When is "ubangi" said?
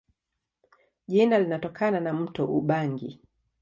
2.45-3.21